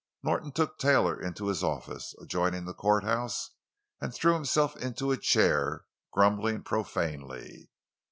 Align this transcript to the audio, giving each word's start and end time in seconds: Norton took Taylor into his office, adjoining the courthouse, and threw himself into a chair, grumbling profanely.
Norton 0.23 0.51
took 0.51 0.79
Taylor 0.79 1.21
into 1.21 1.45
his 1.45 1.63
office, 1.63 2.15
adjoining 2.19 2.65
the 2.65 2.73
courthouse, 2.73 3.51
and 4.01 4.11
threw 4.11 4.33
himself 4.33 4.75
into 4.77 5.11
a 5.11 5.17
chair, 5.17 5.85
grumbling 6.11 6.63
profanely. 6.63 7.69